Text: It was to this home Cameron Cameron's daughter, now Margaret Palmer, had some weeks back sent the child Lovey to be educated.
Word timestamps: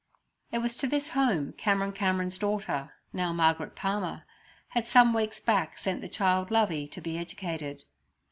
It 0.51 0.57
was 0.63 0.75
to 0.77 0.87
this 0.87 1.09
home 1.09 1.53
Cameron 1.57 1.91
Cameron's 1.91 2.39
daughter, 2.39 2.93
now 3.13 3.33
Margaret 3.33 3.75
Palmer, 3.75 4.23
had 4.69 4.87
some 4.87 5.13
weeks 5.13 5.39
back 5.39 5.77
sent 5.77 6.01
the 6.01 6.09
child 6.09 6.49
Lovey 6.49 6.87
to 6.87 7.01
be 7.01 7.19
educated. 7.19 7.83